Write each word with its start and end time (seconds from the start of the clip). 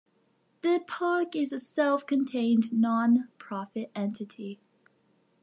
The 0.63 0.83
park 0.87 1.35
is 1.35 1.51
a 1.51 1.59
self-contained 1.59 2.73
non-profit 2.73 3.91
entity. 3.93 4.59